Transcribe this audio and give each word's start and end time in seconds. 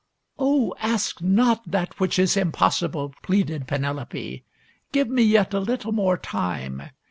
"Oh, 0.39 0.73
ask 0.79 1.21
not 1.21 1.69
that 1.69 1.99
which 1.99 2.17
is 2.17 2.35
impossible," 2.35 3.13
pleaded 3.21 3.67
Penelope." 3.67 4.43
Give 4.93 5.07
me 5.07 5.21
yet 5.21 5.53
a 5.53 5.59
little 5.59 5.91
more 5.91 6.17
time. 6.17 6.81